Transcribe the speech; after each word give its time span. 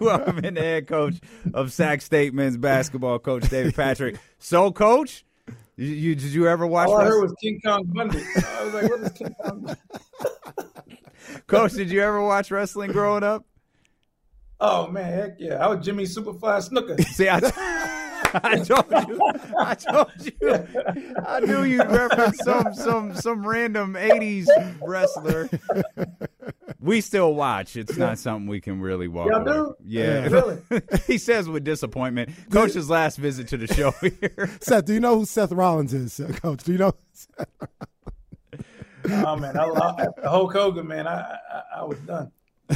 Welcome 0.00 0.38
in 0.38 0.54
the 0.54 0.62
head 0.62 0.86
coach 0.86 1.16
of 1.52 1.72
Sac 1.72 2.00
State 2.00 2.32
men's 2.32 2.56
basketball, 2.56 3.18
Coach 3.18 3.50
David 3.50 3.74
Patrick. 3.74 4.16
So, 4.38 4.72
Coach, 4.72 5.26
you, 5.76 5.88
you 5.88 6.14
did 6.14 6.32
you 6.32 6.48
ever 6.48 6.66
watch? 6.66 6.88
All 6.88 6.96
I 6.96 7.04
wrestling? 7.04 7.20
heard 7.20 7.22
was 7.22 7.34
King 7.42 7.60
Kong 7.62 7.84
Bundy. 7.84 8.18
I 8.18 8.64
was 8.64 8.74
like, 8.74 8.90
what 8.90 9.00
is 9.00 9.12
King 9.12 9.34
Kong 9.42 9.60
Bundy? 9.62 9.80
Coach, 11.46 11.72
did 11.72 11.90
you 11.90 12.00
ever 12.00 12.22
watch 12.22 12.50
wrestling 12.50 12.92
growing 12.92 13.22
up? 13.22 13.44
Oh 14.58 14.86
man, 14.88 15.12
heck 15.12 15.36
yeah! 15.38 15.54
I 15.56 15.68
was 15.68 15.84
Jimmy 15.84 16.04
Superfly 16.04 16.68
Snuka. 16.68 17.02
See, 17.04 17.28
I, 17.28 17.36
I 18.42 18.56
told 18.56 19.08
you, 19.08 19.20
I 19.58 19.74
told 19.74 20.12
you, 20.40 20.66
I 21.26 21.40
knew 21.40 21.64
you'd 21.64 21.90
reference 21.90 22.38
some 22.42 22.72
some 22.72 23.14
some 23.14 23.46
random 23.46 23.94
'80s 23.94 24.46
wrestler. 24.80 25.50
We 26.80 27.00
still 27.02 27.34
watch. 27.34 27.76
It's 27.76 27.96
not 27.96 28.18
something 28.18 28.46
we 28.46 28.60
can 28.60 28.80
really 28.80 29.06
walk. 29.06 29.28
Y'all 29.30 29.42
away 29.42 29.52
do? 29.52 29.64
from. 29.64 29.74
Yeah, 29.84 30.28
Really? 30.28 30.58
he 31.06 31.18
says 31.18 31.48
with 31.48 31.62
disappointment. 31.64 32.30
Coach's 32.50 32.88
last 32.88 33.16
visit 33.18 33.48
to 33.48 33.56
the 33.58 33.66
show 33.66 33.90
here. 34.00 34.50
Seth, 34.60 34.86
do 34.86 34.94
you 34.94 35.00
know 35.00 35.18
who 35.18 35.26
Seth 35.26 35.52
Rollins 35.52 35.92
is, 35.92 36.18
uh, 36.20 36.28
Coach? 36.40 36.64
Do 36.64 36.72
you 36.72 36.78
know? 36.78 36.92
Oh 39.12 39.34
man, 39.34 39.56
I, 39.58 39.64
I, 39.64 40.28
Hulk 40.28 40.52
Hogan, 40.52 40.86
man, 40.86 41.06
I, 41.08 41.20
I 41.22 41.62
I 41.78 41.84
was 41.84 41.98
done. 42.00 42.30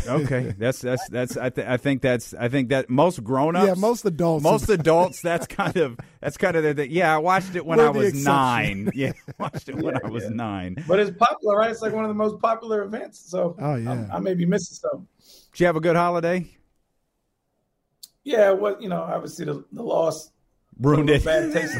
Okay, 0.06 0.54
that's 0.58 0.80
that's 0.80 1.08
that's. 1.08 1.36
I, 1.36 1.50
th- 1.50 1.66
I 1.66 1.76
think 1.76 2.02
that's. 2.02 2.34
I 2.34 2.48
think 2.48 2.70
that 2.70 2.90
most 2.90 3.22
grown-ups, 3.22 3.66
Yeah, 3.66 3.74
most 3.74 4.04
adults. 4.04 4.42
most 4.42 4.68
adults. 4.78 5.20
That's 5.22 5.46
kind 5.46 5.76
of 5.76 5.98
that's 6.20 6.36
kind 6.36 6.56
of 6.56 6.62
the, 6.64 6.74
the 6.74 6.90
yeah. 6.90 7.14
I 7.14 7.18
watched 7.18 7.54
it 7.54 7.64
when 7.64 7.78
We're 7.78 7.86
I 7.86 7.90
was 7.90 8.08
exception. 8.08 8.24
nine. 8.24 8.90
Yeah, 8.94 9.12
I 9.28 9.32
watched 9.42 9.68
it 9.68 9.76
when 9.76 9.96
I 10.04 10.08
was 10.08 10.28
nine. 10.30 10.76
But 10.88 11.00
it's 11.00 11.16
popular, 11.16 11.56
right? 11.56 11.70
It's 11.70 11.82
like 11.82 11.92
one 11.92 12.04
of 12.04 12.08
the 12.08 12.14
most 12.14 12.40
popular 12.40 12.82
events. 12.82 13.18
So 13.30 13.56
Oh, 13.60 13.74
yeah. 13.76 13.90
I'm- 13.90 14.10
I 14.12 14.18
may 14.20 14.34
be 14.34 14.46
missing 14.46 14.76
something. 14.76 15.06
Did 15.52 15.60
you 15.60 15.66
have 15.66 15.76
a 15.76 15.80
good 15.80 15.96
holiday? 15.96 16.46
Yeah, 18.24 18.52
well, 18.52 18.76
you 18.80 18.88
know, 18.88 19.02
obviously 19.02 19.44
the, 19.44 19.64
the 19.72 19.82
loss 19.82 20.30
Ruined 20.80 21.10
it. 21.10 21.24
bad 21.24 21.52
taste. 21.52 21.78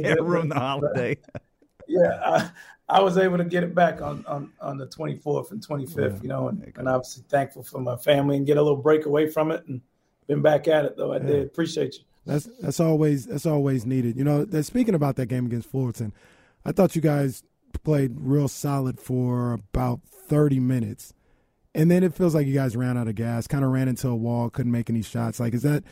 yeah, 0.00 0.14
ruined 0.20 0.50
the 0.50 0.58
holiday. 0.58 1.18
yeah, 1.88 2.20
I, 2.24 2.50
I 2.88 3.00
was 3.00 3.16
able 3.16 3.38
to 3.38 3.44
get 3.44 3.62
it 3.62 3.74
back 3.74 4.02
on 4.02 4.24
on, 4.26 4.52
on 4.60 4.76
the 4.78 4.86
24th 4.86 5.50
and 5.52 5.66
25th, 5.66 6.22
you 6.22 6.28
know, 6.28 6.48
and, 6.48 6.72
and 6.76 6.88
obviously 6.88 7.24
thankful 7.28 7.62
for 7.62 7.80
my 7.80 7.96
family 7.96 8.36
and 8.36 8.46
get 8.46 8.56
a 8.58 8.62
little 8.62 8.76
break 8.76 9.06
away 9.06 9.30
from 9.30 9.50
it 9.50 9.66
and 9.66 9.80
been 10.26 10.42
back 10.42 10.68
at 10.68 10.84
it 10.84 10.96
though. 10.96 11.12
I 11.12 11.18
did 11.18 11.46
appreciate 11.46 11.94
you. 11.94 12.04
That's 12.26 12.48
that's 12.60 12.80
always 12.80 13.26
that's 13.26 13.46
always 13.46 13.84
needed. 13.84 14.16
You 14.16 14.24
know, 14.24 14.44
that 14.44 14.64
speaking 14.64 14.94
about 14.94 15.16
that 15.16 15.26
game 15.26 15.46
against 15.46 15.70
Fullerton, 15.70 16.12
I 16.64 16.72
thought 16.72 16.96
you 16.96 17.02
guys 17.02 17.42
played 17.82 18.12
real 18.16 18.48
solid 18.48 19.00
for 19.00 19.52
about 19.52 20.00
thirty 20.06 20.60
minutes, 20.60 21.12
and 21.74 21.90
then 21.90 22.02
it 22.02 22.14
feels 22.14 22.34
like 22.34 22.46
you 22.46 22.54
guys 22.54 22.76
ran 22.76 22.96
out 22.96 23.08
of 23.08 23.14
gas, 23.14 23.46
kind 23.46 23.64
of 23.64 23.70
ran 23.70 23.88
into 23.88 24.08
a 24.08 24.16
wall, 24.16 24.48
couldn't 24.48 24.72
make 24.72 24.88
any 24.88 25.02
shots. 25.02 25.38
Like, 25.38 25.54
is 25.54 25.62
that 25.62 25.84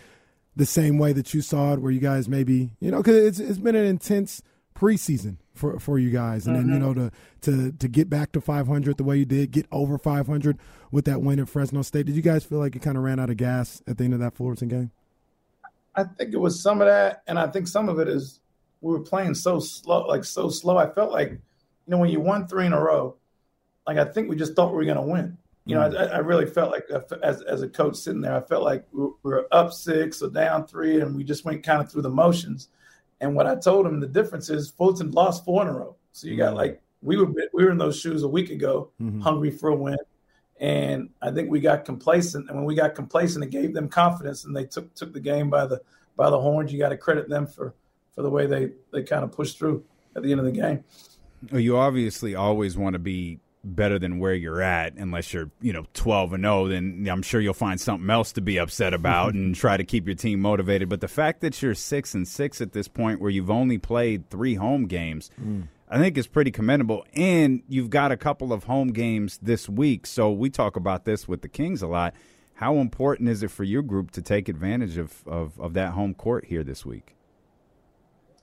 the 0.57 0.67
same 0.67 0.99
way 0.99 1.13
that 1.13 1.35
you 1.35 1.43
saw 1.43 1.75
it, 1.75 1.81
where 1.81 1.93
you 1.93 2.01
guys 2.01 2.29
maybe 2.29 2.71
you 2.81 2.91
know, 2.91 2.99
because 2.99 3.17
it's 3.17 3.39
it's 3.39 3.59
been 3.59 3.77
an 3.77 3.87
intense 3.87 4.43
preseason 4.75 5.37
for 5.55 5.79
for 5.79 5.99
you 5.99 6.11
guys, 6.11 6.47
and 6.47 6.57
then 6.57 6.69
you 6.69 6.79
know 6.79 6.95
to 6.95 7.11
to 7.43 7.73
to 7.73 7.89
get 7.89 8.09
back 8.09 8.33
to 8.33 8.41
five 8.41 8.67
hundred 8.67 8.97
the 8.97 9.05
way 9.05 9.17
you 9.17 9.25
did, 9.25 9.51
get 9.51 9.67
over 9.71 9.99
five 9.99 10.27
hundred 10.27 10.59
with 10.91 11.05
that 11.05 11.23
win 11.23 11.39
at 11.41 11.49
Fresno 11.49 11.83
State. 11.83 12.07
Did 12.07 12.17
you 12.17 12.23
guys 12.23 12.45
feel 12.45 12.59
like 12.59 12.75
you 12.75 12.81
kind 12.81 12.97
of 12.97 13.03
ran 13.03 13.19
out 13.21 13.31
of 13.31 13.37
gas 13.37 13.83
at 13.87 13.99
the 13.99 14.05
end 14.05 14.15
of 14.15 14.21
that 14.21 14.35
Fullerton 14.35 14.69
game? 14.69 14.91
I 15.95 16.05
think 16.05 16.33
it 16.33 16.39
was 16.39 16.61
some 16.61 16.81
of 16.81 16.87
that, 16.87 17.23
and 17.27 17.39
I 17.39 17.47
think 17.49 17.69
some 17.69 17.89
of 17.89 17.99
it 17.99 18.09
is 18.09 18.41
we 18.81 18.93
were 18.93 19.01
playing 19.01 19.35
so 19.35 19.61
slow, 19.61 20.07
like 20.07 20.25
so 20.25 20.49
slow. 20.49 20.77
I 20.77 20.91
felt 20.91 21.13
like, 21.13 21.31
you 21.31 21.39
know, 21.87 21.99
when 21.99 22.11
you 22.11 22.21
won 22.21 22.47
three 22.47 22.67
in 22.67 22.73
a 22.73 22.81
row, 22.81 23.17
like 23.87 23.99
I 23.99 24.05
think 24.05 24.29
we 24.29 24.37
just 24.37 24.55
thought 24.55 24.71
we 24.71 24.77
were 24.77 24.85
going 24.85 24.97
to 24.97 25.03
win. 25.03 25.39
You 25.65 25.77
know, 25.77 25.83
I, 25.83 26.05
I 26.07 26.19
really 26.19 26.47
felt 26.47 26.73
like 26.73 26.87
uh, 26.93 27.03
as 27.23 27.41
as 27.43 27.63
a 27.63 27.69
coach 27.69 27.97
sitting 27.97 28.21
there, 28.21 28.35
I 28.35 28.41
felt 28.41 28.65
like 28.65 28.85
we 28.93 29.07
were 29.23 29.47
up 29.53 29.73
six 29.73 30.21
or 30.21 30.29
down 30.29 30.67
three, 30.67 31.01
and 31.01 31.15
we 31.17 31.23
just 31.23 31.45
went 31.45 31.63
kind 31.63 31.81
of 31.81 31.91
through 31.91 32.03
the 32.03 32.11
motions. 32.11 32.69
And 33.23 33.37
what 33.37 33.47
I 33.47 33.55
told 33.55 33.87
him, 33.87 34.01
the 34.01 34.09
difference 34.09 34.51
is 34.51 34.71
Fullerton 34.71 35.13
lost 35.13 35.45
four 35.45 35.63
in 35.63 35.69
a 35.69 35.73
row. 35.73 35.97
So 36.11 36.27
you 36.27 36.37
got 36.37 36.49
mm-hmm. 36.49 36.57
like 36.57 36.83
we 37.03 37.17
were 37.17 37.33
we 37.55 37.65
were 37.65 37.71
in 37.71 37.79
those 37.79 37.99
shoes 37.99 38.25
a 38.25 38.29
week 38.29 38.51
ago, 38.51 38.91
mm-hmm. 39.01 39.21
hungry 39.21 39.53
for 39.53 39.71
a 39.71 39.77
win. 39.77 39.97
And 40.61 41.09
I 41.23 41.31
think 41.31 41.49
we 41.49 41.61
got 41.61 41.85
complacent. 41.85 42.49
And 42.49 42.59
when 42.59 42.67
we 42.67 42.75
got 42.75 42.97
complacent, 42.97 43.45
it 43.45 43.51
gave 43.51 43.75
them 43.75 43.89
confidence, 43.89 44.45
and 44.45 44.55
they 44.55 44.65
took 44.65 44.93
took 44.95 45.13
the 45.13 45.21
game 45.21 45.49
by 45.49 45.67
the 45.67 45.81
by 46.17 46.31
the 46.31 46.41
horns. 46.41 46.73
You 46.73 46.81
got 46.81 46.91
to 46.91 46.97
credit 46.97 47.29
them 47.29 47.47
for 47.47 47.75
for 48.13 48.23
the 48.23 48.31
way 48.31 48.47
they 48.47 48.73
they 48.93 49.05
kind 49.05 49.23
of 49.23 49.31
pushed 49.31 49.57
through 49.57 49.85
at 50.17 50.25
the 50.25 50.33
end 50.33 50.41
of 50.41 50.47
the 50.47 50.53
game. 50.53 50.83
Well, 51.51 51.61
you 51.61 51.77
obviously 51.77 52.35
always 52.35 52.77
want 52.77 52.95
to 52.95 52.99
be 52.99 53.39
better 53.65 53.99
than 53.99 54.19
where 54.19 54.35
you're 54.35 54.63
at, 54.63 54.95
unless 54.95 55.33
you're 55.33 55.51
you 55.61 55.73
know 55.73 55.85
12 55.95 56.35
and 56.35 56.45
0. 56.45 56.69
Then 56.69 57.09
I'm 57.11 57.23
sure 57.23 57.41
you'll 57.41 57.55
find 57.55 57.81
something 57.81 58.09
else 58.11 58.33
to 58.33 58.41
be 58.41 58.59
upset 58.59 58.95
about 58.95 59.35
and 59.35 59.55
try 59.55 59.77
to 59.77 59.85
keep 59.85 60.07
your 60.07 60.17
team 60.17 60.41
motivated. 60.41 60.89
But 60.89 61.01
the 61.01 61.09
fact 61.09 61.41
that 61.41 61.61
you're 61.63 61.75
six 61.75 62.15
and 62.15 62.27
six 62.27 62.61
at 62.61 62.73
this 62.73 62.89
point, 62.89 63.21
where 63.21 63.31
you've 63.31 63.51
only 63.51 63.79
played 63.79 64.29
three 64.31 64.55
home 64.55 64.87
games. 64.87 65.31
Mm. 65.41 65.69
I 65.89 65.99
think 65.99 66.17
is 66.17 66.27
pretty 66.27 66.51
commendable, 66.51 67.05
and 67.13 67.63
you've 67.69 67.91
got 67.91 68.13
a 68.13 68.17
couple 68.17 68.51
of 68.51 68.65
home 68.65 68.93
games 68.95 69.39
this 69.43 69.69
week. 69.69 70.07
So 70.07 70.33
we 70.33 70.49
talk 70.49 70.75
about 70.75 71.05
this 71.05 71.29
with 71.29 71.43
the 71.43 71.49
Kings 71.49 71.83
a 71.83 71.87
lot. 71.87 72.15
How 72.55 72.77
important 72.77 73.29
is 73.29 73.43
it 73.43 73.51
for 73.51 73.63
your 73.63 73.83
group 73.83 74.11
to 74.13 74.23
take 74.23 74.49
advantage 74.49 74.97
of, 74.97 75.23
of, 75.27 75.61
of 75.61 75.75
that 75.75 75.93
home 75.93 76.15
court 76.15 76.47
here 76.47 76.65
this 76.65 76.87
week? 76.87 77.15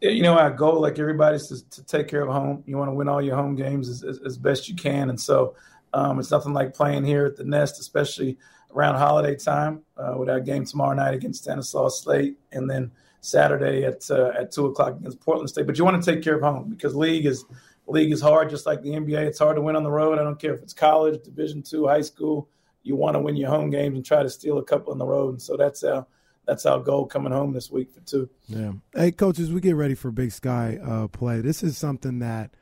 You 0.01 0.21
know, 0.21 0.37
our 0.37 0.51
goal, 0.51 0.81
like 0.81 0.97
everybody's 0.97 1.47
to, 1.47 1.69
to 1.71 1.83
take 1.83 2.07
care 2.07 2.21
of 2.21 2.29
home. 2.29 2.63
You 2.65 2.77
want 2.77 2.89
to 2.89 2.93
win 2.93 3.09
all 3.09 3.21
your 3.21 3.35
home 3.35 3.55
games 3.55 3.89
as, 3.89 4.03
as, 4.03 4.19
as 4.25 4.37
best 4.37 4.69
you 4.69 4.75
can. 4.75 5.09
And 5.09 5.19
so 5.19 5.55
um, 5.93 6.19
it's 6.19 6.31
nothing 6.31 6.53
like 6.53 6.73
playing 6.73 7.03
here 7.03 7.25
at 7.25 7.35
the 7.35 7.43
Nest, 7.43 7.79
especially 7.79 8.37
around 8.73 8.95
holiday 8.95 9.35
time 9.35 9.81
uh, 9.97 10.13
with 10.17 10.29
our 10.29 10.39
game 10.39 10.63
tomorrow 10.65 10.93
night 10.93 11.13
against 11.13 11.43
Stanislaus 11.43 12.01
State 12.01 12.37
and 12.51 12.69
then 12.69 12.91
Saturday 13.21 13.83
at 13.83 14.09
uh, 14.09 14.31
at 14.37 14.51
two 14.51 14.67
o'clock 14.67 14.95
against 14.95 15.19
Portland 15.19 15.49
State. 15.49 15.67
But 15.67 15.77
you 15.77 15.83
want 15.83 16.01
to 16.01 16.13
take 16.13 16.23
care 16.23 16.35
of 16.35 16.41
home 16.41 16.69
because 16.69 16.95
league 16.95 17.25
is 17.25 17.45
league 17.87 18.11
is 18.11 18.21
hard, 18.21 18.49
just 18.49 18.65
like 18.65 18.81
the 18.81 18.91
NBA. 18.91 19.25
It's 19.25 19.39
hard 19.39 19.55
to 19.55 19.61
win 19.61 19.75
on 19.75 19.83
the 19.83 19.91
road. 19.91 20.19
I 20.19 20.23
don't 20.23 20.39
care 20.39 20.53
if 20.53 20.61
it's 20.61 20.73
college, 20.73 21.21
Division 21.23 21.61
two, 21.61 21.87
high 21.87 22.01
school. 22.01 22.47
You 22.83 22.95
want 22.95 23.15
to 23.15 23.19
win 23.19 23.35
your 23.35 23.49
home 23.49 23.69
games 23.69 23.95
and 23.95 24.05
try 24.05 24.23
to 24.23 24.29
steal 24.29 24.57
a 24.57 24.63
couple 24.63 24.93
on 24.93 24.99
the 24.99 25.05
road. 25.05 25.31
And 25.31 25.41
so 25.41 25.57
that's 25.57 25.83
our 25.83 26.05
that's 26.49 26.65
our 26.65 26.79
goal 26.79 27.05
coming 27.05 27.31
home 27.31 27.53
this 27.53 27.69
week 27.69 27.91
for 27.91 27.99
two. 28.01 28.27
Yeah. 28.47 28.71
Hey, 28.95 29.11
coaches, 29.11 29.51
we 29.51 29.61
get 29.61 29.75
ready 29.75 29.93
for 29.93 30.09
Big 30.09 30.31
Sky 30.31 30.79
uh, 30.83 31.07
play. 31.07 31.41
This 31.41 31.61
is 31.61 31.77
something 31.77 32.19
that 32.19 32.55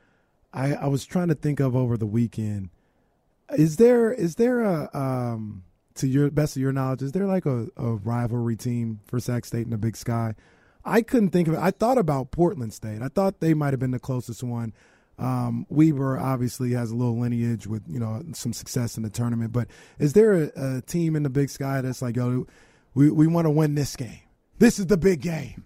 I, 0.52 0.74
I 0.74 0.86
was 0.88 1.06
trying 1.06 1.28
to 1.28 1.34
think 1.34 1.58
of 1.58 1.74
over 1.74 1.96
the 1.96 2.06
weekend. 2.06 2.68
Is 3.56 3.78
there 3.78 4.12
is 4.12 4.34
there 4.34 4.60
a 4.60 4.90
um, 4.92 5.64
to 5.94 6.06
your 6.06 6.30
best 6.30 6.54
of 6.54 6.60
your 6.60 6.70
knowledge, 6.72 7.00
is 7.00 7.12
there 7.12 7.26
like 7.26 7.46
a, 7.46 7.68
a 7.78 7.94
rivalry 7.94 8.56
team 8.56 9.00
for 9.06 9.18
Sac 9.18 9.46
State 9.46 9.64
in 9.64 9.70
the 9.70 9.78
Big 9.78 9.96
Sky? 9.96 10.34
I 10.84 11.00
couldn't 11.00 11.30
think 11.30 11.48
of 11.48 11.54
it. 11.54 11.60
I 11.60 11.70
thought 11.70 11.96
about 11.96 12.30
Portland 12.30 12.74
State. 12.74 13.00
I 13.00 13.08
thought 13.08 13.40
they 13.40 13.54
might 13.54 13.72
have 13.72 13.80
been 13.80 13.90
the 13.90 13.98
closest 13.98 14.42
one. 14.42 14.74
Um, 15.18 15.66
Weber 15.70 16.18
obviously 16.18 16.72
has 16.72 16.90
a 16.90 16.94
little 16.94 17.18
lineage 17.18 17.66
with 17.66 17.82
you 17.88 17.98
know 17.98 18.22
some 18.34 18.52
success 18.52 18.98
in 18.98 19.02
the 19.02 19.10
tournament, 19.10 19.50
but 19.52 19.68
is 19.98 20.12
there 20.12 20.34
a, 20.34 20.76
a 20.76 20.82
team 20.82 21.16
in 21.16 21.22
the 21.22 21.30
Big 21.30 21.48
Sky 21.48 21.80
that's 21.80 22.02
like, 22.02 22.16
yo, 22.16 22.46
we 22.98 23.10
we 23.10 23.26
want 23.28 23.44
to 23.44 23.50
win 23.50 23.76
this 23.76 23.94
game. 23.94 24.20
This 24.58 24.80
is 24.80 24.86
the 24.86 24.96
big 24.96 25.20
game. 25.20 25.64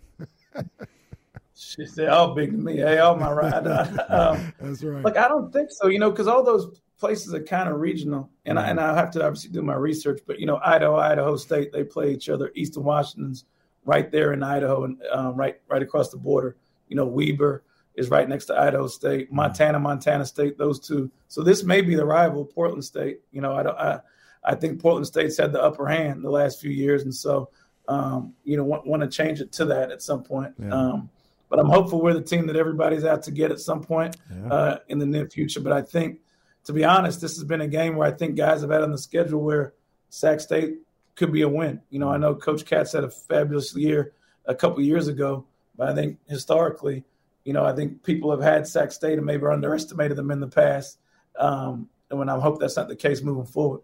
She 1.55 1.87
said, 1.87 2.09
"All 2.09 2.35
big 2.35 2.51
to 2.51 2.57
me. 2.59 2.77
Hey, 2.77 2.99
all 2.99 3.17
my 3.17 3.33
ride." 3.33 3.67
um, 4.11 4.53
That's 4.61 4.83
right. 4.83 5.03
Look, 5.03 5.17
I 5.17 5.29
don't 5.29 5.51
think 5.51 5.71
so. 5.71 5.87
You 5.87 5.99
know, 5.99 6.11
because 6.11 6.27
all 6.27 6.43
those 6.43 6.81
places 6.99 7.33
are 7.33 7.43
kind 7.43 7.71
of 7.71 7.81
regional, 7.81 8.29
and 8.45 8.59
I, 8.59 8.69
and 8.69 8.79
I 8.79 8.95
have 8.95 9.11
to 9.13 9.25
obviously 9.25 9.51
do 9.51 9.63
my 9.63 9.75
research. 9.75 10.21
But 10.27 10.41
you 10.41 10.47
know, 10.47 10.61
Idaho, 10.63 10.97
Idaho 10.97 11.37
State, 11.37 11.73
they 11.73 11.85
play 11.85 12.13
each 12.13 12.29
other. 12.29 12.53
Eastern 12.55 12.85
Washington's 12.85 13.47
right 13.87 14.11
there 14.11 14.35
in 14.35 14.43
Idaho, 14.43 14.85
and 14.85 15.01
um, 15.11 15.35
right 15.35 15.59
right 15.69 15.83
across 15.83 16.11
the 16.11 16.19
border. 16.19 16.57
You 16.89 16.97
know, 16.97 17.07
Weber 17.07 17.63
is 17.95 18.11
right 18.11 18.29
next 18.29 18.47
to 18.47 18.61
Idaho 18.61 18.89
State. 18.89 19.33
Montana, 19.33 19.79
Montana 19.79 20.27
State. 20.27 20.59
Those 20.59 20.79
two. 20.81 21.11
So 21.29 21.43
this 21.43 21.65
may 21.65 21.81
be 21.81 21.95
the 21.95 22.05
rival, 22.05 22.45
Portland 22.45 22.85
State. 22.85 23.21
You 23.31 23.41
know, 23.41 23.55
I 23.55 23.63
don't. 23.63 23.79
I, 23.79 24.01
I 24.45 24.55
think 24.55 24.81
Portland 24.81 25.07
State's 25.07 25.37
had 25.37 25.53
the 25.53 25.63
upper 25.63 25.87
hand 25.87 26.25
the 26.25 26.31
last 26.31 26.61
few 26.61 26.71
years, 26.71 27.03
and 27.03 27.15
so 27.15 27.51
um, 27.89 28.35
you 28.45 28.57
know 28.57 28.65
want, 28.65 28.87
want 28.87 29.03
to 29.03 29.09
change 29.09 29.41
it 29.41 29.53
to 29.53 29.65
that 29.67 29.91
at 29.91 30.03
some 30.03 30.23
point. 30.23 30.55
Yeah. 30.59 30.71
Um, 30.71 31.11
but 31.49 31.59
I'm 31.59 31.69
hopeful 31.69 32.01
we're 32.01 32.15
the 32.15 32.23
team 32.23 32.47
that 32.47 32.57
everybody's 32.57 33.05
out 33.05 33.25
to 33.25 33.31
get 33.31 33.51
at 33.51 33.61
some 33.61 33.83
point 33.83 34.17
uh, 34.51 34.79
in 34.89 34.99
the 34.99 35.05
near 35.05 35.29
future. 35.29 35.61
But 35.61 35.75
I 35.75 35.83
think, 35.83 36.21
to 36.65 36.73
be 36.73 36.83
honest, 36.83 37.21
this 37.21 37.35
has 37.35 37.45
been 37.45 37.61
a 37.61 37.69
game 37.69 37.95
where 37.97 38.09
I 38.09 38.11
think 38.11 38.37
guys 38.37 38.63
have 38.63 38.71
had 38.71 38.81
on 38.81 38.91
the 38.91 38.97
schedule 38.97 39.43
where 39.43 39.75
Sac 40.09 40.41
State 40.41 40.79
could 41.15 41.31
be 41.31 41.43
a 41.43 41.49
win. 41.49 41.83
You 41.91 41.99
know, 41.99 42.09
I 42.09 42.17
know 42.17 42.35
Coach 42.35 42.65
Katz 42.65 42.93
had 42.93 43.05
a 43.05 43.11
fabulous 43.11 43.77
year 43.77 44.15
a 44.47 44.55
couple 44.55 44.81
years 44.81 45.09
ago, 45.09 45.45
but 45.77 45.91
I 45.91 45.95
think 45.95 46.21
historically, 46.27 47.05
you 47.45 47.53
know, 47.53 47.67
I 47.67 47.75
think 47.75 48.03
people 48.03 48.31
have 48.31 48.41
had 48.41 48.67
Sac 48.67 48.91
State 48.91 49.19
and 49.19 49.27
maybe 49.27 49.45
underestimated 49.45 50.17
them 50.17 50.31
in 50.31 50.41
the 50.41 50.49
past. 50.49 50.99
Um, 51.39 51.91
and 52.09 52.19
when 52.19 52.31
I 52.31 52.41
hope 52.41 52.61
that's 52.61 52.77
not 52.77 52.89
the 52.89 52.97
case 52.97 53.21
moving 53.21 53.45
forward. 53.45 53.83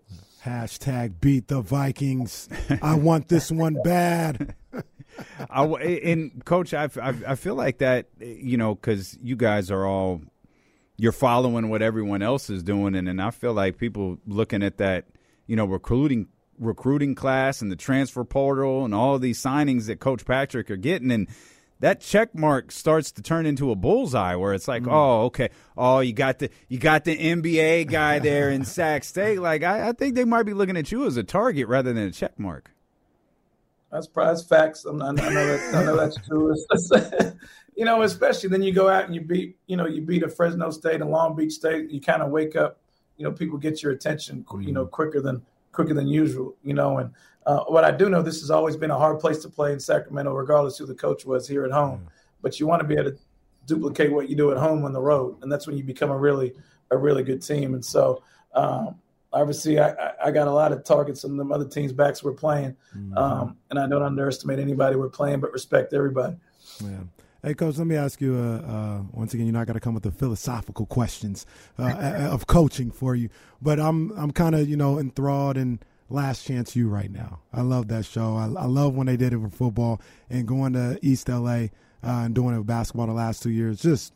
Hashtag 0.49 1.21
beat 1.21 1.49
the 1.49 1.61
Vikings. 1.61 2.49
I 2.81 2.95
want 2.95 3.29
this 3.29 3.51
one 3.51 3.77
bad. 3.85 4.55
I, 5.51 5.65
and 5.65 6.45
coach, 6.45 6.73
I, 6.73 6.89
I, 7.01 7.15
I 7.27 7.35
feel 7.35 7.55
like 7.55 7.79
that, 7.79 8.07
you 8.19 8.57
know, 8.57 8.75
because 8.75 9.19
you 9.23 9.37
guys 9.37 9.71
are 9.71 9.87
all 9.87 10.23
you're 10.97 11.13
following 11.13 11.69
what 11.69 11.83
everyone 11.83 12.23
else 12.23 12.51
is 12.51 12.63
doing, 12.63 12.95
and 12.95 13.09
and 13.09 13.21
I 13.21 13.31
feel 13.31 13.53
like 13.53 13.79
people 13.79 14.19
looking 14.27 14.63
at 14.63 14.79
that, 14.79 15.05
you 15.47 15.55
know, 15.55 15.67
recruiting 15.67 16.29
recruiting 16.59 17.15
class 17.15 17.63
and 17.63 17.71
the 17.71 17.77
transfer 17.77 18.25
portal 18.25 18.85
and 18.85 18.95
all 18.95 19.19
these 19.19 19.41
signings 19.41 19.87
that 19.87 20.01
Coach 20.01 20.25
Patrick 20.25 20.71
are 20.71 20.77
getting 20.77 21.11
and 21.13 21.29
that 21.81 22.01
check 22.01 22.35
mark 22.35 22.73
starts 22.73 23.13
to 23.13 23.23
turn 23.23 23.47
into 23.47 23.71
a 23.71 23.77
bullseye 23.77 24.35
where 24.35 24.53
it's 24.53 24.69
like, 24.69 24.83
mm. 24.83 24.93
oh, 24.93 25.27
okay, 25.27 25.51
oh, 25.77 26.01
you 26.01 26.13
got 26.13 26.39
the 26.39 26.51
you 26.69 26.79
got 26.79 27.05
the 27.05 27.17
NBA 27.17 27.91
guy 27.91 28.19
there 28.21 28.51
in 28.51 28.65
Sac 28.65 29.05
State. 29.05 29.41
Like, 29.41 29.63
I, 29.63 29.89
I, 29.89 29.93
think 29.93 30.15
they 30.15 30.25
might 30.25 30.45
be 30.45 30.55
looking 30.55 30.77
at 30.77 30.91
you 30.91 31.07
as 31.07 31.17
a 31.17 31.23
target 31.23 31.69
rather 31.69 31.93
than 31.93 32.05
a 32.05 32.11
check 32.11 32.39
mark. 32.39 32.71
That's 33.93 34.07
prize 34.07 34.45
facts. 34.45 34.85
I 34.87 34.93
know, 34.93 35.07
I 35.07 35.13
know, 35.13 35.23
that, 35.23 35.75
I 35.75 35.85
know 35.85 35.97
that's 35.97 36.19
true. 36.27 36.55
you 37.77 37.85
know, 37.85 38.03
especially 38.03 38.51
then 38.51 38.63
you 38.63 38.73
go 38.73 38.89
out 38.89 39.07
and 39.07 39.15
you 39.15 39.23
beat, 39.23 39.57
you 39.67 39.77
know, 39.77 39.87
you 39.87 40.03
beat 40.03 40.23
a 40.23 40.29
Fresno 40.29 40.71
State 40.71 41.01
and 41.01 41.11
Long 41.11 41.35
Beach 41.35 41.53
State. 41.53 41.91
You 41.91 42.01
kind 42.01 42.23
of 42.23 42.31
wake 42.31 42.55
up. 42.55 42.81
You 43.17 43.25
know, 43.25 43.33
people 43.33 43.59
get 43.59 43.83
your 43.83 43.93
attention, 43.93 44.45
you 44.61 44.73
know, 44.73 44.83
mm-hmm. 44.83 44.91
quicker 44.91 45.21
than 45.21 45.43
quicker 45.73 45.95
than 45.95 46.07
usual. 46.07 46.55
You 46.63 46.75
know, 46.75 46.99
and 46.99 47.13
uh, 47.49 47.65
what 47.65 47.83
I 47.83 47.91
do 47.91 48.11
know, 48.11 48.21
this 48.21 48.43
has 48.43 48.51
always 48.51 48.77
been 48.77 48.91
a 48.91 48.99
hard 48.99 49.21
place 49.21 49.39
to 49.39 49.49
play 49.49 49.73
in 49.73 49.81
Sacramento, 49.81 50.35
regardless 50.35 50.77
who 50.77 50.85
the 50.85 50.95
coach 50.95 51.25
was 51.25 51.49
here 51.49 51.65
at 51.65 51.71
home. 51.71 52.01
Mm. 52.01 52.09
But 52.43 52.61
you 52.61 52.67
want 52.67 52.83
to 52.83 52.87
be 52.87 52.95
able 52.95 53.13
to 53.13 53.19
duplicate 53.65 54.13
what 54.13 54.29
you 54.29 54.37
do 54.37 54.53
at 54.53 54.59
home 54.59 54.85
on 54.85 54.93
the 54.93 55.01
road, 55.01 55.39
and 55.43 55.51
that's 55.51 55.67
when 55.67 55.79
you 55.79 55.83
become 55.83 56.11
a 56.11 56.17
really 56.17 56.53
a 56.91 56.97
really 56.97 57.23
good 57.23 57.41
team. 57.41 57.73
And 57.73 57.83
so, 57.83 58.23
um, 58.53 58.97
obviously, 59.33 59.81
I, 59.81 60.13
I, 60.23 60.31
got 60.31 60.47
a 60.47 60.53
lot 60.53 60.73
of 60.73 60.85
targets 60.85 61.25
on 61.25 61.39
the 61.39 61.45
other 61.47 61.67
teams' 61.67 61.93
backs 61.93 62.23
we're 62.23 62.33
playing, 62.33 62.77
mm-hmm. 62.95 63.17
um, 63.17 63.57
and 63.71 63.79
I 63.79 63.89
don't 63.89 64.03
underestimate 64.03 64.59
anybody 64.59 64.97
we're 64.97 65.09
playing, 65.09 65.41
but 65.41 65.51
respect 65.51 65.95
everybody. 65.95 66.37
Yeah. 66.83 67.01
Hey, 67.43 67.55
coach, 67.55 67.79
let 67.79 67.87
me 67.87 67.97
ask 67.97 68.21
you. 68.21 68.37
Uh, 68.37 68.71
uh, 68.71 69.03
once 69.13 69.33
again, 69.33 69.47
you're 69.47 69.55
not 69.55 69.67
going 69.67 69.75
to 69.75 69.81
come 69.81 69.95
with 69.95 70.03
the 70.03 70.13
philosophical 70.13 70.85
questions 70.85 71.47
uh, 71.79 72.29
of 72.31 72.47
coaching 72.47 72.91
for 72.91 73.15
you, 73.15 73.31
but 73.63 73.81
I'm 73.81 74.11
I'm 74.19 74.33
kind 74.33 74.55
of 74.55 74.69
you 74.69 74.77
know 74.77 74.99
enthralled 74.99 75.57
in 75.57 75.81
Last 76.11 76.47
Chance 76.47 76.75
U 76.77 76.89
right 76.89 77.11
now. 77.11 77.41
I 77.53 77.61
love 77.63 77.89
that 77.89 78.05
show. 78.05 78.37
I, 78.37 78.45
I 78.45 78.67
love 78.67 78.95
when 78.95 79.07
they 79.07 79.17
did 79.17 79.33
it 79.33 79.41
for 79.41 79.51
football 79.51 80.01
and 80.31 80.47
going 80.47 80.73
to 80.73 80.99
East 81.03 81.29
LA 81.29 81.51
uh, 81.51 81.69
and 82.03 82.35
doing 82.35 82.55
it 82.55 82.59
with 82.59 82.67
basketball 82.67 83.07
the 83.07 83.13
last 83.13 83.43
two 83.43 83.51
years. 83.51 83.81
Just 83.81 84.13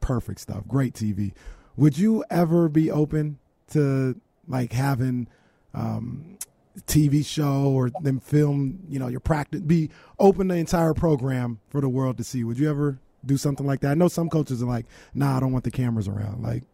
perfect 0.00 0.40
stuff. 0.40 0.66
Great 0.66 0.94
TV. 0.94 1.32
Would 1.76 1.98
you 1.98 2.24
ever 2.30 2.68
be 2.68 2.90
open 2.90 3.38
to 3.70 4.20
like 4.48 4.72
having 4.72 5.28
um, 5.72 6.38
TV 6.86 7.24
show 7.24 7.70
or 7.70 7.90
them 8.02 8.20
film, 8.20 8.80
you 8.88 8.98
know, 8.98 9.08
your 9.08 9.20
practice, 9.20 9.60
be 9.60 9.90
open 10.18 10.48
the 10.48 10.56
entire 10.56 10.94
program 10.94 11.60
for 11.68 11.80
the 11.80 11.88
world 11.88 12.16
to 12.18 12.24
see. 12.24 12.44
Would 12.44 12.58
you 12.58 12.68
ever 12.68 12.98
do 13.24 13.36
something 13.36 13.66
like 13.66 13.80
that? 13.80 13.92
I 13.92 13.94
know 13.94 14.08
some 14.08 14.28
coaches 14.28 14.62
are 14.62 14.66
like, 14.66 14.86
nah, 15.14 15.36
I 15.36 15.40
don't 15.40 15.52
want 15.52 15.64
the 15.64 15.70
cameras 15.70 16.08
around. 16.08 16.42
Like, 16.42 16.64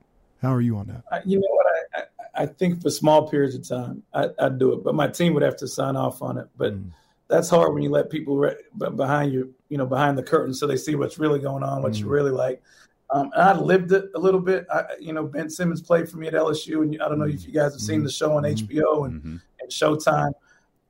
how 0.43 0.55
are 0.55 0.61
you 0.61 0.77
on 0.77 0.87
that? 0.89 1.27
you 1.27 1.39
know 1.39 1.49
what? 1.51 1.67
I 1.95 2.03
think 2.47 2.83
for 2.83 2.91
small 2.91 3.29
periods 3.29 3.55
of 3.55 3.67
time, 3.67 4.03
I, 4.13 4.29
would 4.41 4.59
do 4.59 4.73
it, 4.73 4.85
but 4.85 4.95
my 4.95 5.09
team 5.09 5.35
would 5.35 5.43
have 5.43 5.57
to 5.57 5.69
sign 5.69 5.97
off 5.97 6.23
on 6.23 6.39
it. 6.39 6.49
But 6.57 6.75
mm. 6.75 6.91
that's 7.29 7.51
hard 7.51 7.75
when 7.75 7.83
you 7.83 7.91
let 7.91 8.11
people 8.11 8.37
re- 8.37 8.57
behind 8.77 9.33
you, 9.33 9.55
you 9.69 9.79
know, 9.79 9.87
behind 9.87 10.17
the 10.17 10.23
curtain, 10.23 10.55
so 10.55 10.67
they 10.67 10.77
see 10.77 10.95
what's 10.95 11.19
really 11.19 11.39
going 11.39 11.63
on, 11.63 11.83
what 11.83 11.93
mm. 11.93 12.01
you 12.01 12.09
really 12.09 12.31
like. 12.31 12.63
Um, 13.11 13.31
and 13.35 13.43
I 13.43 13.53
lived 13.59 13.93
it 13.93 14.11
a 14.15 14.19
little 14.19 14.41
bit. 14.41 14.67
I, 14.73 14.85
you 15.01 15.13
know, 15.13 15.25
Ben 15.25 15.51
Simmons 15.51 15.81
played 15.81 16.09
for 16.09 16.19
me 16.19 16.29
at 16.29 16.35
LSU, 16.35 16.83
and 16.83 17.01
I 17.03 17.09
don't 17.09 17.19
know 17.19 17.27
if 17.27 17.45
you 17.45 17.53
guys 17.53 17.73
have 17.73 17.81
seen 17.81 17.99
mm-hmm. 17.99 18.05
the 18.05 18.13
show 18.13 18.33
on 18.37 18.45
HBO 18.45 18.69
mm-hmm. 18.71 19.05
and, 19.05 19.23
mm-hmm. 19.23 19.37
and 19.61 19.71
Showtime. 19.71 20.33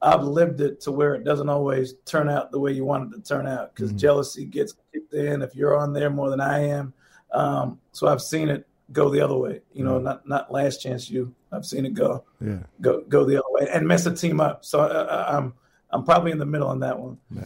I've 0.02 0.22
lived 0.22 0.60
it 0.60 0.80
to 0.82 0.92
where 0.92 1.14
it 1.14 1.24
doesn't 1.24 1.48
always 1.48 1.94
turn 2.06 2.28
out 2.28 2.50
the 2.50 2.58
way 2.58 2.72
you 2.72 2.84
want 2.84 3.12
it 3.12 3.16
to 3.16 3.22
turn 3.22 3.46
out 3.46 3.74
because 3.74 3.90
mm-hmm. 3.90 3.98
jealousy 3.98 4.46
gets 4.46 4.74
kicked 4.92 5.12
in 5.12 5.42
if 5.42 5.54
you're 5.54 5.76
on 5.76 5.92
there 5.92 6.10
more 6.10 6.30
than 6.30 6.40
I 6.40 6.60
am. 6.68 6.94
Um, 7.32 7.78
so 7.92 8.06
I've 8.08 8.22
seen 8.22 8.48
it 8.48 8.66
go 8.92 9.08
the 9.08 9.20
other 9.20 9.36
way. 9.36 9.60
You 9.72 9.84
know, 9.84 9.98
not 9.98 10.26
not 10.28 10.52
last 10.52 10.82
chance 10.82 11.10
U. 11.10 11.34
I've 11.52 11.66
seen 11.66 11.86
it 11.86 11.94
go. 11.94 12.24
Yeah. 12.40 12.60
Go 12.80 13.02
go 13.08 13.24
the 13.24 13.36
other 13.36 13.50
way 13.50 13.68
and 13.72 13.86
mess 13.86 14.06
a 14.06 14.14
team 14.14 14.40
up. 14.40 14.64
So 14.64 14.80
uh, 14.80 14.84
uh 14.84 15.24
I'm 15.36 15.54
I'm 15.90 16.04
probably 16.04 16.32
in 16.32 16.38
the 16.38 16.46
middle 16.46 16.68
on 16.68 16.80
that 16.80 16.98
one. 16.98 17.18
Yeah. 17.34 17.44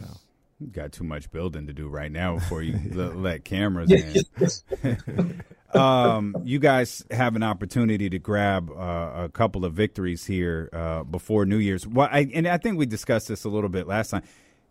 You 0.59 0.67
got 0.67 0.93
too 0.93 1.03
much 1.03 1.29
building 1.31 1.67
to 1.67 1.73
do 1.73 1.89
right 1.89 2.11
now 2.11 2.35
before 2.35 2.61
you 2.61 2.79
let, 2.93 3.17
let, 3.17 3.45
cameras 3.45 3.91
in. 3.91 5.43
um, 5.73 6.33
you 6.45 6.59
guys 6.59 7.03
have 7.11 7.35
an 7.35 7.43
opportunity 7.43 8.09
to 8.09 8.19
grab 8.19 8.71
uh, 8.71 9.11
a 9.25 9.29
couple 9.33 9.65
of 9.65 9.73
victories 9.73 10.25
here 10.25 10.69
uh, 10.71 11.03
before 11.03 11.45
New 11.45 11.57
Year's. 11.57 11.85
Well, 11.85 12.07
I, 12.09 12.29
and 12.33 12.47
I 12.47 12.57
think 12.57 12.77
we 12.77 12.85
discussed 12.85 13.27
this 13.27 13.43
a 13.43 13.49
little 13.49 13.69
bit 13.69 13.85
last 13.85 14.11
time 14.11 14.23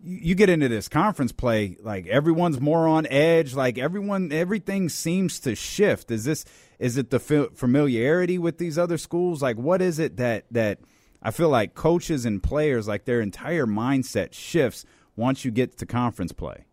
you 0.07 0.35
get 0.35 0.51
into 0.51 0.69
this 0.69 0.89
conference 0.89 1.33
play, 1.33 1.77
like 1.81 2.07
everyone's 2.07 2.61
more 2.61 2.87
on 2.87 3.07
edge. 3.07 3.55
Like 3.55 3.79
everyone, 3.79 4.33
everything 4.33 4.89
seems 4.89 5.41
to 5.41 5.55
shift. 5.55 6.11
Is 6.11 6.25
this 6.25 6.45
is 6.79 6.99
it 6.99 7.11
the 7.11 7.19
familiarity 7.19 8.37
with 8.37 8.59
these 8.59 8.77
other 8.77 8.99
schools? 8.99 9.43
Like, 9.43 9.57
what 9.57 9.81
is 9.81 9.99
it 9.99 10.19
that 10.19 10.45
that 10.51 10.81
I 11.23 11.31
feel 11.31 11.49
like 11.49 11.75
coaches 11.75 12.27
and 12.27 12.43
players, 12.43 12.87
like 12.87 13.07
their 13.07 13.21
entire 13.21 13.67
mindset 13.67 14.35
shifts 14.35 14.85
once 15.17 15.45
you 15.45 15.51
get 15.51 15.79
to 15.79 15.87
conference 15.87 16.33
play? 16.33 16.65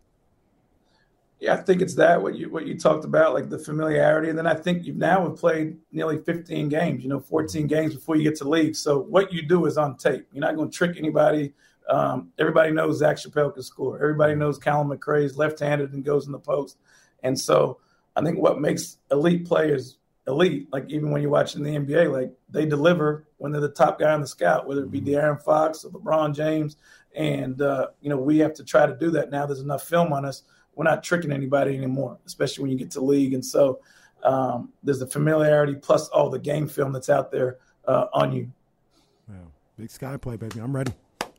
Yeah, 1.40 1.54
I 1.54 1.58
think 1.58 1.82
it's 1.82 1.96
that 1.96 2.22
what 2.22 2.36
you 2.36 2.50
what 2.50 2.68
you 2.68 2.78
talked 2.78 3.06
about, 3.06 3.34
like 3.34 3.50
the 3.50 3.58
familiarity, 3.58 4.30
and 4.30 4.38
then 4.38 4.46
I 4.46 4.56
think 4.56 4.86
you've 4.86 4.98
now 4.98 5.28
played 5.30 5.78
nearly 5.92 6.18
15 6.18 6.68
games, 6.68 7.02
you 7.02 7.10
know, 7.10 7.20
14 7.20 7.66
games 7.66 7.96
before 7.96 8.18
you 8.18 8.24
get 8.24 8.36
to 8.38 8.50
league. 8.50 8.76
So 8.76 9.00
what 9.00 9.32
you 9.32 9.42
do 9.42 9.66
is 9.66 9.78
on 9.78 9.96
tape. 9.96 10.28
You're 10.34 10.42
not 10.42 10.56
going 10.56 10.70
to 10.70 10.78
trick 10.78 10.98
anybody 10.98 11.54
um, 11.90 12.32
everybody 12.40 12.72
knows 12.72 13.00
Zach 13.00 13.18
Chappell 13.18 13.52
can 13.52 13.64
score. 13.64 13.96
Everybody 13.96 14.36
knows 14.36 14.58
Callum 14.58 14.90
McRae 14.90 15.24
is 15.24 15.38
left-handed 15.38 15.94
and 15.94 16.04
goes 16.04 16.26
in 16.26 16.32
the 16.32 16.40
post. 16.40 16.78
And 17.24 17.40
so 17.40 17.80
I 18.16 18.22
think 18.22 18.40
what 18.40 18.60
makes 18.60 18.98
elite 19.12 19.46
players 19.46 19.98
elite, 20.28 20.68
like 20.72 20.90
even 20.90 21.12
when 21.12 21.22
you're 21.22 21.32
watching 21.32 21.64
the 21.64 21.72
NBA, 21.72 22.12
like 22.12 22.32
they 22.50 22.66
deliver 22.66 23.28
when 23.38 23.52
they're 23.52 23.62
the 23.62 23.70
top 23.70 24.00
guy 24.00 24.12
on 24.12 24.22
the 24.22 24.28
scout, 24.28 24.68
whether 24.68 24.84
it 24.84 24.92
be 24.92 25.02
mm-hmm. 25.02 25.10
De'Aaron 25.10 25.42
Fox 25.44 25.84
or 25.84 25.92
LeBron 25.92 26.36
James. 26.36 26.78
And 27.16 27.62
uh, 27.62 27.88
you 28.02 28.10
know 28.10 28.18
we 28.18 28.38
have 28.40 28.54
to 28.56 28.64
try 28.64 28.86
to 28.86 28.96
do 28.96 29.12
that 29.12 29.32
now. 29.32 29.46
There's 29.46 29.60
enough 29.60 29.84
film 29.84 30.14
on 30.14 30.26
us. 30.26 30.44
We're 30.76 30.86
not 30.86 31.04
tricking 31.04 31.32
anybody 31.32 31.76
anymore, 31.76 32.18
especially 32.26 32.64
when 32.64 32.72
you 32.72 32.78
get 32.78 32.92
to 32.92 33.02
league. 33.02 33.34
And 33.34 33.46
so 33.46 33.82
um, 34.24 34.72
there's 34.84 35.00
the 35.00 35.08
familiarity 35.08 35.76
plus 35.76 36.08
all 36.10 36.30
the 36.30 36.40
game 36.40 36.68
film 36.68 36.94
that's 36.94 37.10
out 37.10 37.32
there 37.32 37.58
uh, 37.86 38.06
on 38.14 38.32
you. 38.32 38.52
Yeah. 39.30 39.36
Big 39.78 39.92
sky 39.92 40.16
play, 40.16 40.38
baby. 40.38 40.60
I'm 40.60 40.74
ready. 40.74 40.94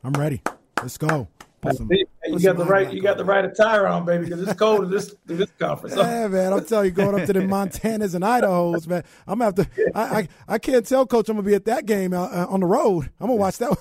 I'm 0.04 0.12
ready. 0.12 0.42
Let's 0.80 0.98
go. 0.98 1.28
Some, 1.76 1.88
you 1.92 2.40
got 2.40 2.56
the 2.56 2.64
right. 2.64 2.92
You 2.92 3.00
got 3.00 3.16
the 3.16 3.24
right 3.24 3.44
attire 3.44 3.86
on, 3.86 4.04
baby, 4.04 4.24
because 4.24 4.42
it's 4.42 4.58
cold 4.58 4.82
in 4.82 4.90
this 4.90 5.14
in 5.28 5.36
this 5.36 5.50
conference. 5.60 5.94
Yeah, 5.96 6.26
man. 6.26 6.52
I'm 6.52 6.64
telling 6.64 6.86
you, 6.86 6.90
going 6.90 7.20
up 7.20 7.24
to 7.26 7.32
the 7.32 7.38
Montanas 7.38 8.16
and 8.16 8.24
Idahos, 8.24 8.88
man. 8.88 9.04
I'm 9.28 9.38
gonna 9.38 9.44
have 9.44 9.54
to. 9.54 9.90
I, 9.94 10.02
I, 10.02 10.28
I 10.48 10.58
can't 10.58 10.84
tell 10.84 11.06
Coach 11.06 11.28
I'm 11.28 11.36
gonna 11.36 11.46
be 11.46 11.54
at 11.54 11.66
that 11.66 11.86
game 11.86 12.14
uh, 12.14 12.24
uh 12.24 12.46
on 12.48 12.60
the 12.60 12.66
road. 12.66 13.12
I'm 13.20 13.28
gonna 13.28 13.34
watch 13.34 13.58
that. 13.58 13.70
One. 13.70 13.78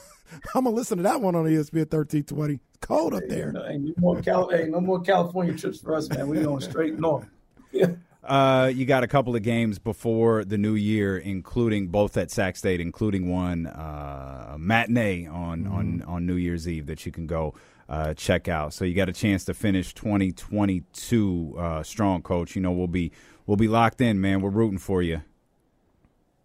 I'm 0.55 0.63
gonna 0.63 0.75
listen 0.75 0.97
to 0.97 1.03
that 1.03 1.21
one 1.21 1.35
on 1.35 1.43
the 1.45 1.51
ESPN 1.51 1.91
1320. 1.91 2.53
It's 2.53 2.61
cold 2.81 3.15
up 3.15 3.23
there. 3.27 3.51
Hey, 3.51 3.79
no, 3.79 3.93
more 3.97 4.21
Cal- 4.21 4.49
hey, 4.49 4.67
no 4.69 4.79
more 4.79 5.01
California 5.01 5.57
trips 5.57 5.81
for 5.81 5.95
us, 5.95 6.07
man. 6.07 6.27
We're 6.27 6.43
going 6.43 6.61
straight 6.61 6.99
north. 6.99 7.27
Yeah. 7.73 7.87
Uh, 8.31 8.67
you 8.67 8.85
got 8.85 9.03
a 9.03 9.09
couple 9.09 9.35
of 9.35 9.43
games 9.43 9.77
before 9.77 10.45
the 10.45 10.57
new 10.57 10.73
year, 10.73 11.17
including 11.17 11.89
both 11.89 12.15
at 12.15 12.31
Sac 12.31 12.55
State, 12.55 12.79
including 12.79 13.29
one 13.29 13.67
uh, 13.67 14.55
matinee 14.57 15.27
on, 15.27 15.65
mm-hmm. 15.65 15.73
on 15.73 16.01
on 16.03 16.25
New 16.25 16.37
Year's 16.37 16.65
Eve 16.65 16.85
that 16.85 17.05
you 17.05 17.11
can 17.11 17.27
go 17.27 17.53
uh, 17.89 18.13
check 18.13 18.47
out. 18.47 18.73
So 18.73 18.85
you 18.85 18.93
got 18.93 19.09
a 19.09 19.13
chance 19.13 19.43
to 19.45 19.53
finish 19.53 19.93
2022 19.95 21.55
uh, 21.57 21.83
strong, 21.83 22.21
coach. 22.21 22.55
You 22.55 22.61
know 22.61 22.71
we'll 22.71 22.87
be 22.87 23.11
we'll 23.47 23.57
be 23.57 23.67
locked 23.67 23.99
in, 23.99 24.21
man. 24.21 24.39
We're 24.39 24.49
rooting 24.49 24.79
for 24.79 25.01
you. 25.01 25.23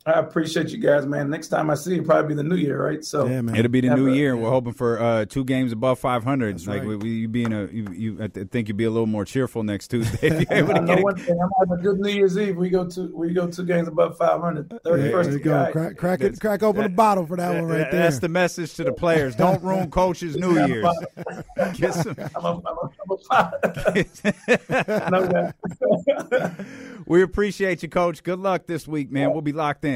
I 0.07 0.21
appreciate 0.21 0.69
you 0.69 0.79
guys, 0.79 1.05
man. 1.05 1.29
Next 1.29 1.49
time 1.49 1.69
I 1.69 1.75
see 1.75 1.97
you, 1.97 2.03
probably 2.03 2.29
be 2.29 2.35
the 2.35 2.49
new 2.49 2.55
year, 2.55 2.81
right? 2.81 3.05
So 3.05 3.27
yeah, 3.27 3.43
it'll 3.57 3.71
be 3.71 3.81
the 3.81 3.97
new 3.97 4.13
year. 4.13 4.37
We're 4.37 4.51
hoping 4.51 4.73
for 4.73 5.03
uh, 5.03 5.25
two 5.25 5.45
games 5.45 5.73
above 5.73 5.99
500. 5.99 6.55
That's 6.55 6.67
like 6.69 6.85
right. 6.85 6.97
we, 6.97 7.11
you 7.11 7.29
being 7.29 7.53
a, 7.53 7.67
you, 7.67 7.89
you, 7.93 8.23
I 8.23 8.29
think 8.29 8.69
you'd 8.69 8.77
be 8.77 8.85
a 8.85 8.91
little 8.91 9.07
more 9.07 9.25
cheerful 9.25 9.65
next 9.65 9.89
Tuesday. 9.89 10.29
If 10.29 10.49
you're 10.49 10.59
able 10.59 10.75
to 10.75 10.87
get 10.87 11.03
one 11.03 11.17
thing, 11.17 11.37
I'm 11.43 11.51
having 11.59 11.81
a 11.81 11.83
good 11.83 11.99
New 11.99 12.11
Year's 12.11 12.39
Eve. 12.39 12.57
We 12.57 12.71
go 12.71 12.89
to 12.89 13.17
we 13.17 13.33
go 13.33 13.51
two 13.51 13.65
games 13.65 13.89
above 13.89 14.17
500. 14.17 14.69
31st. 14.69 14.83
There 14.85 15.33
you 15.33 15.39
go. 15.41 15.69
Crack, 15.73 15.97
crack, 15.97 16.21
it, 16.21 16.41
crack 16.41 16.63
open 16.63 16.83
that, 16.83 16.89
the 16.91 16.95
bottle 16.95 17.27
for 17.27 17.37
that, 17.37 17.53
that, 17.53 17.63
one 17.63 17.71
right 17.71 17.91
there. 17.91 18.03
That's 18.03 18.21
the 18.21 18.29
message 18.29 18.75
to 18.75 18.85
the 18.85 18.93
players. 18.93 19.35
Don't 19.35 19.61
ruin 19.63 19.91
coaches' 19.91 20.37
New 20.37 20.55
Year's. 20.67 20.87
Get 21.75 21.95
some. 21.95 22.15
I'm 22.37 22.45
a, 22.45 22.49
I'm 22.49 22.79
a, 22.79 22.91
I'm 23.01 23.11
a 23.11 23.17
we 27.07 27.23
appreciate 27.23 27.83
you, 27.83 27.89
Coach. 27.89 28.23
Good 28.23 28.39
luck 28.39 28.67
this 28.67 28.87
week, 28.87 29.11
man. 29.11 29.33
We'll 29.33 29.43
be 29.43 29.53
locked 29.53 29.85
in. 29.85 29.96